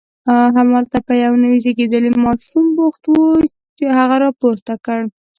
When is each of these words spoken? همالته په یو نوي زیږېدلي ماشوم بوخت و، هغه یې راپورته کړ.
همالته 0.57 0.97
په 1.07 1.13
یو 1.23 1.33
نوي 1.43 1.59
زیږېدلي 1.63 2.11
ماشوم 2.23 2.65
بوخت 2.75 3.03
و، 3.07 3.13
هغه 3.99 4.15
یې 4.17 4.21
راپورته 4.25 4.73
کړ. 4.85 4.99